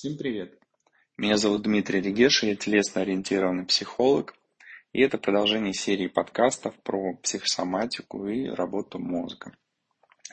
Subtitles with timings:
[0.00, 0.58] Всем привет!
[1.18, 4.34] Меня зовут Дмитрий Регеш, я телесно-ориентированный психолог,
[4.94, 9.52] и это продолжение серии подкастов про психосоматику и работу мозга.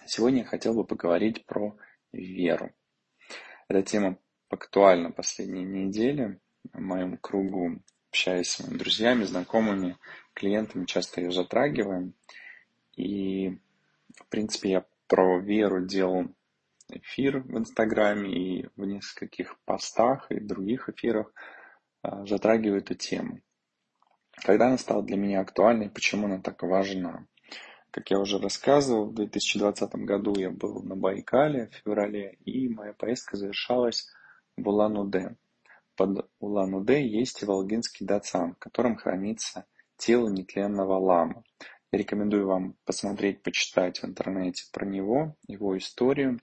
[0.05, 1.75] Сегодня я хотел бы поговорить про
[2.13, 2.71] веру.
[3.67, 4.17] Эта тема
[4.47, 6.39] актуальна последние недели.
[6.71, 9.97] В моем кругу, общаясь с моими друзьями, знакомыми,
[10.33, 12.13] клиентами, часто ее затрагиваем.
[12.95, 13.49] И,
[14.15, 16.29] в принципе, я про веру делал
[16.89, 21.33] эфир в Инстаграме и в нескольких постах и других эфирах
[22.01, 23.41] а, затрагиваю эту тему.
[24.43, 27.25] Когда она стала для меня актуальной, почему она так важна?
[27.91, 32.93] Как я уже рассказывал, в 2020 году я был на Байкале в феврале, и моя
[32.93, 34.07] поездка завершалась
[34.55, 35.35] в Улан-Удэ.
[35.95, 39.65] Под Улан-Удэ есть Волгинский Дацан, в котором хранится
[39.97, 41.43] тело нетленного лама.
[41.91, 46.39] Я рекомендую вам посмотреть, почитать в интернете про него, его историю.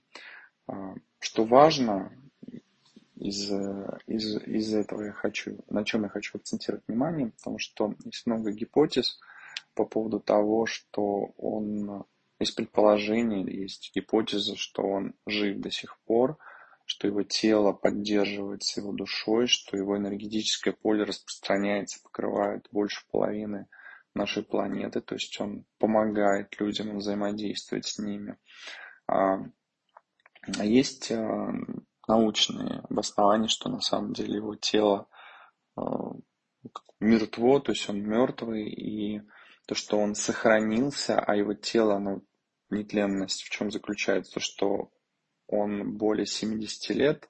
[0.67, 2.11] А, что важно
[3.15, 3.49] из,
[4.07, 8.51] из, из этого я хочу, на чем я хочу акцентировать внимание, потому что есть много
[8.51, 9.19] гипотез
[9.73, 12.05] по поводу того, что он,
[12.39, 16.37] есть предположение, есть гипотеза, что он жив до сих пор,
[16.85, 23.67] что его тело поддерживается его душой, что его энергетическое поле распространяется, покрывает больше половины
[24.13, 28.37] нашей планеты, то есть он помогает людям взаимодействовать с ними.
[30.57, 31.51] А, есть э,
[32.07, 35.07] научные обоснования, что на самом деле его тело
[35.77, 35.81] э,
[36.99, 39.21] мертво, то есть он мертвый, и
[39.67, 42.21] то, что он сохранился, а его тело, оно,
[42.69, 44.91] нетленность в чем заключается, то, что
[45.47, 47.29] он более 70 лет,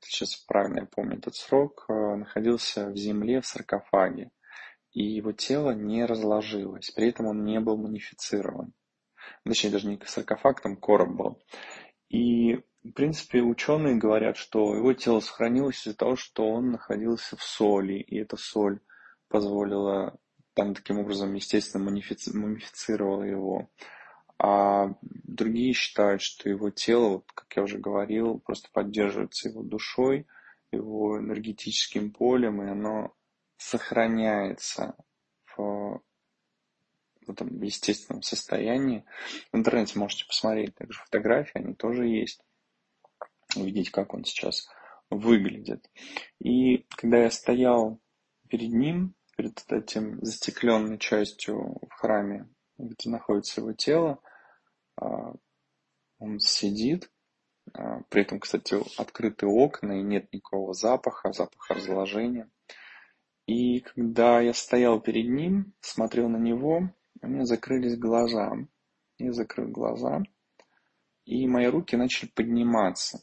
[0.00, 4.30] сейчас правильно я помню этот срок, э, находился в земле в саркофаге,
[4.92, 8.72] и его тело не разложилось, при этом он не был мунифицирован.
[9.44, 11.42] Точнее, даже не саркофаг, там короб был.
[12.12, 17.42] И, в принципе, ученые говорят, что его тело сохранилось из-за того, что он находился в
[17.42, 18.80] соли, и эта соль
[19.28, 20.18] позволила,
[20.52, 23.70] там таким образом, естественно, мумифици- мумифицировала его.
[24.38, 30.26] А другие считают, что его тело, вот, как я уже говорил, просто поддерживается его душой,
[30.70, 33.14] его энергетическим полем, и оно
[33.56, 34.96] сохраняется
[35.56, 36.02] в
[37.26, 39.04] в этом естественном состоянии.
[39.52, 42.40] В интернете можете посмотреть также фотографии, они тоже есть.
[43.56, 44.68] Увидеть, как он сейчас
[45.10, 45.90] выглядит.
[46.38, 48.00] И когда я стоял
[48.48, 54.20] перед ним, перед этим застекленной частью в храме, где находится его тело,
[54.96, 55.32] а,
[56.18, 57.10] он сидит,
[57.74, 62.50] а, при этом, кстати, открыты окна и нет никакого запаха, запаха разложения.
[63.46, 66.90] И когда я стоял перед ним, смотрел на него,
[67.22, 68.52] у меня закрылись глаза.
[69.18, 70.22] Я закрыл глаза,
[71.24, 73.20] и мои руки начали подниматься.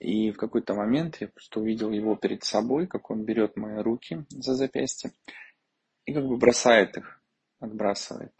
[0.00, 4.24] И в какой-то момент я просто увидел его перед собой, как он берет мои руки
[4.30, 5.12] за запястье
[6.04, 7.20] и как бы бросает их,
[7.60, 8.32] отбрасывает.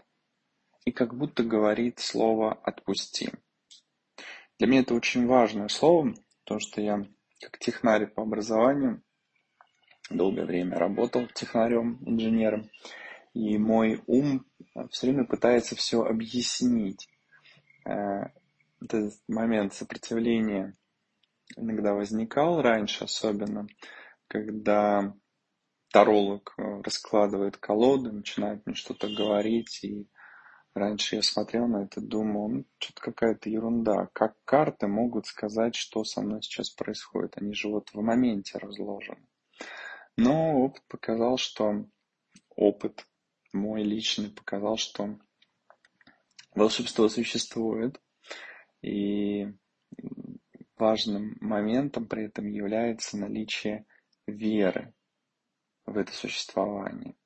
[0.84, 3.30] И как будто говорит слово «отпусти».
[4.58, 6.14] Для меня это очень важное слово,
[6.44, 7.06] потому что я
[7.40, 9.02] как технарь по образованию
[10.10, 12.70] долгое время работал технарем, инженером.
[13.38, 14.44] И мой ум
[14.90, 17.08] все время пытается все объяснить.
[17.84, 18.30] Э,
[18.80, 20.74] этот момент сопротивления
[21.56, 23.68] иногда возникал раньше, особенно,
[24.26, 25.14] когда
[25.92, 30.08] таролог э, раскладывает колоды, начинает мне что-то говорить, и
[30.74, 34.08] раньше я смотрел на это, думал, ну, что-то какая-то ерунда.
[34.14, 37.34] Как карты могут сказать, что со мной сейчас происходит?
[37.36, 39.28] Они же вот в моменте разложены.
[40.16, 41.84] Но опыт показал, что
[42.56, 43.06] опыт
[43.52, 45.18] мой личный показал, что
[46.54, 48.00] волшебство существует,
[48.82, 49.48] и
[50.76, 53.86] важным моментом при этом является наличие
[54.26, 54.94] веры
[55.86, 57.16] в это существование.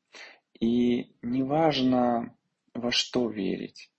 [0.58, 2.36] И неважно,
[2.74, 3.90] во что верить.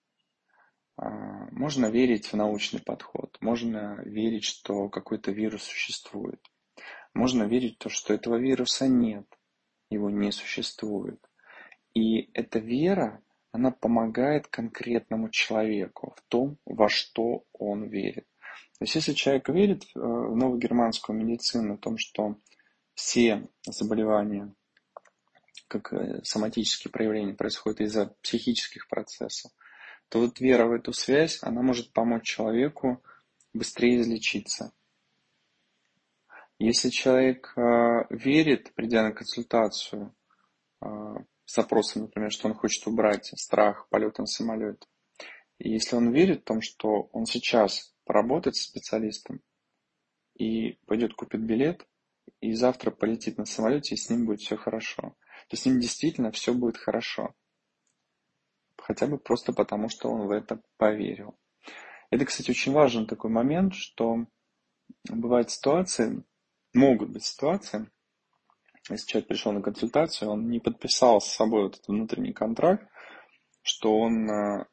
[0.95, 1.09] А,
[1.51, 6.39] можно верить в научный подход, можно верить, что какой-то вирус существует.
[7.13, 9.27] Можно верить в то, что этого вируса нет,
[9.89, 11.19] его не существует.
[11.93, 18.27] И эта вера, она помогает конкретному человеку в том, во что он верит.
[18.79, 22.37] То есть если человек верит в э, новую германскую медицину, о том, что
[22.95, 24.53] все заболевания,
[25.67, 29.51] как э, соматические проявления, происходят из-за психических процессов,
[30.09, 33.03] то вот вера в эту связь, она может помочь человеку
[33.53, 34.73] быстрее излечиться.
[36.57, 40.13] Если человек э, верит, придя на консультацию,
[41.45, 44.87] запросом, например, что он хочет убрать страх полета на самолете.
[45.59, 49.41] И если он верит в том, что он сейчас поработает с специалистом,
[50.35, 51.87] и пойдет купит билет,
[52.41, 55.15] и завтра полетит на самолете, и с ним будет все хорошо.
[55.49, 57.33] То с ним действительно все будет хорошо.
[58.77, 61.37] Хотя бы просто потому, что он в это поверил.
[62.09, 64.25] Это, кстати, очень важный такой момент, что
[65.09, 66.23] бывают ситуации,
[66.73, 67.89] могут быть ситуации,
[68.89, 72.87] если человек пришел на консультацию, он не подписал с собой вот этот внутренний контракт,
[73.61, 74.65] что он, э,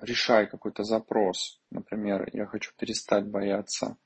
[0.00, 3.96] решая какой-то запрос, например, я хочу перестать бояться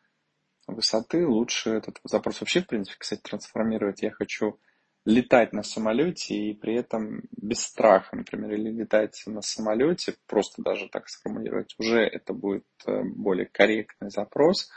[0.66, 4.02] высоты, лучше этот запрос вообще, в принципе, кстати, трансформировать.
[4.02, 4.58] Я хочу
[5.04, 10.88] летать на самолете и при этом без страха, например, или летать на самолете, просто даже
[10.88, 14.70] так сформулировать, уже это будет э, более корректный запрос.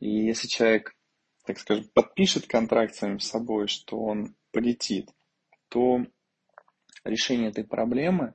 [0.00, 0.94] И если человек,
[1.44, 5.10] так скажем, подпишет контракт самим собой, что он полетит,
[5.68, 6.04] то
[7.04, 8.34] решение этой проблемы,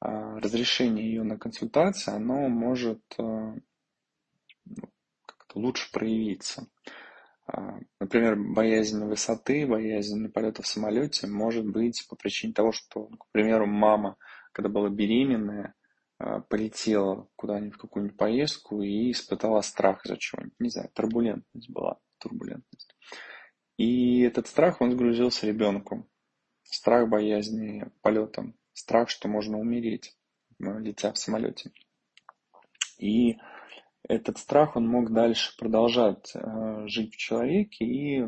[0.00, 3.60] а, разрешение ее на консультацию, оно может э, ну,
[5.26, 6.68] как-то лучше проявиться.
[7.46, 13.26] А, например, боязнь высоты, боязнь полета в самолете может быть по причине того, что, к
[13.32, 14.16] примеру, мама,
[14.52, 15.74] когда была беременная,
[16.18, 20.60] а, полетела куда-нибудь в какую-нибудь поездку и испытала страх из-за чего-нибудь.
[20.60, 22.94] Не знаю, турбулентность была, турбулентность.
[23.76, 26.08] И этот страх, он сгрузился ребенку.
[26.64, 30.16] Страх боязни полетом, страх, что можно умереть,
[30.58, 31.72] летя в самолете.
[32.98, 33.38] И
[34.02, 37.84] этот страх, он мог дальше продолжать э, жить в человеке.
[37.84, 38.24] И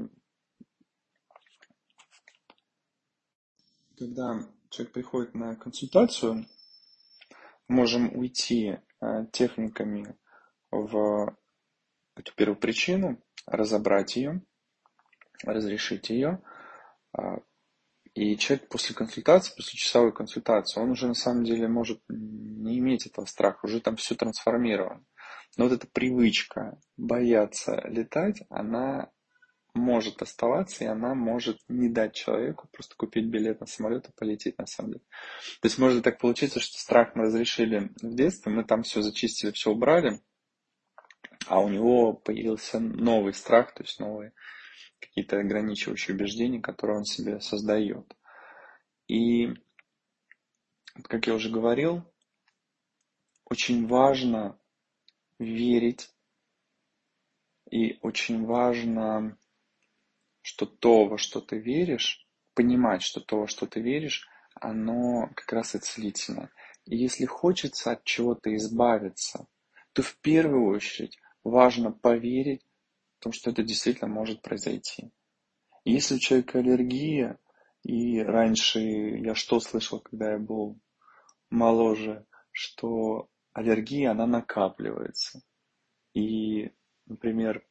[3.99, 6.47] когда человек приходит на консультацию,
[7.69, 10.17] можем уйти э, техниками
[10.71, 11.37] в
[12.21, 14.43] эту первую причину, разобрать ее,
[15.45, 16.43] разрешить ее.
[17.17, 17.39] Э,
[18.15, 23.07] и человек после консультации, после часовой консультации, он уже на самом деле может не иметь
[23.07, 25.05] этого страха, уже там все трансформировано.
[25.57, 29.11] Но вот эта привычка бояться летать, она
[29.75, 34.59] может оставаться, и она может не дать человеку просто купить билет на самолет и полететь
[34.59, 35.05] на самом деле.
[35.61, 39.53] То есть может так получиться, что страх мы разрешили в детстве, мы там все зачистили,
[39.53, 40.21] все убрали,
[41.47, 44.33] а у него появился новый страх, то есть новые
[45.01, 48.15] какие-то ограничивающие убеждения, которые он себе создает.
[49.09, 49.49] И,
[51.05, 52.05] как я уже говорил,
[53.47, 54.59] очень важно
[55.39, 56.11] верить.
[57.71, 59.39] И очень важно,
[60.43, 65.53] что то, во что ты веришь, понимать, что то, во что ты веришь, оно как
[65.53, 66.51] раз и целительно.
[66.85, 69.47] И если хочется от чего-то избавиться,
[69.93, 72.67] то в первую очередь важно поверить
[73.19, 75.11] в том, что это действительно может произойти.
[75.85, 77.39] если у человека аллергия,
[77.83, 80.79] и раньше я что слышал, когда я был
[81.49, 85.43] моложе, что аллергия, она накапливается.
[86.15, 86.73] И,
[87.07, 87.67] например,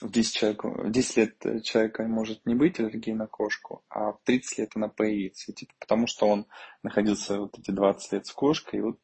[0.00, 4.20] в 10, человек, в 10 лет человека может не быть аллергии на кошку, а в
[4.24, 5.52] 30 лет она появится.
[5.52, 6.46] Типа, потому что он
[6.82, 9.00] находился вот эти 20 лет с кошкой, и вот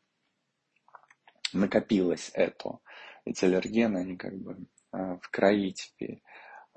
[1.52, 2.78] накопилось это.
[3.24, 6.22] Эти аллергены, они как бы а, в крови теперь.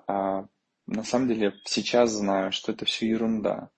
[0.07, 0.45] А
[0.85, 3.69] на самом деле сейчас знаю, что это все ерунда.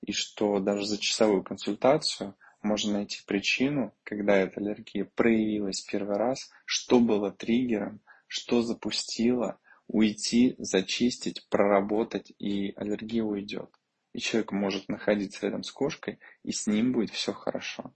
[0.00, 6.50] И что даже за часовую консультацию– можно найти причину, когда эта аллергия проявилась первый раз,
[6.64, 13.70] что было триггером, что запустило, уйти, зачистить, проработать, и аллергия уйдет.
[14.12, 17.92] И человек может находиться рядом с кошкой, и с ним будет все хорошо.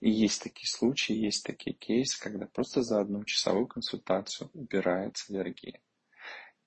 [0.00, 5.80] И есть такие случаи, есть такие кейсы, когда просто за одну часовую консультацию убирается аллергия.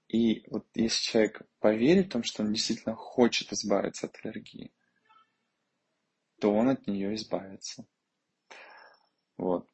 [0.09, 4.73] И вот если человек поверит в том, что он действительно хочет избавиться от аллергии,
[6.41, 7.88] то он от нее избавится.
[9.38, 9.69] Вот.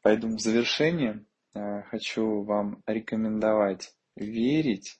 [0.00, 4.98] Поэтому в завершение э, хочу вам рекомендовать верить,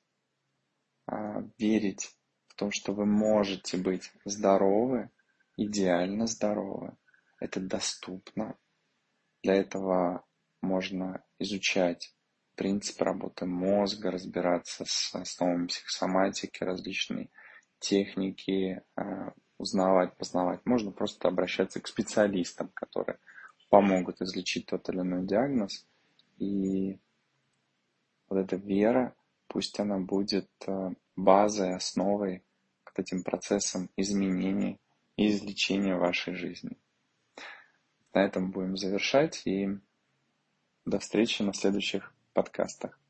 [1.10, 1.14] э,
[1.56, 2.14] верить
[2.48, 5.10] в том, что вы можете быть здоровы,
[5.56, 6.96] идеально здоровы.
[7.42, 8.56] Это доступно.
[9.42, 10.24] Для этого
[10.60, 12.14] можно изучать
[12.54, 17.30] принцип работы мозга, разбираться с основами психосоматики, различные
[17.80, 19.02] техники, э,
[19.58, 20.64] узнавать, познавать.
[20.64, 23.18] Можно просто обращаться к специалистам, которые
[23.70, 25.84] помогут излечить тот или иной диагноз.
[26.38, 27.00] И
[28.28, 29.16] вот эта вера,
[29.48, 32.44] пусть она будет э, базой, основой
[32.84, 34.78] к этим процессам изменений
[35.16, 36.78] и излечения вашей жизни.
[38.14, 39.78] На этом будем завершать и
[40.84, 43.01] до встречи на следующих подкастах.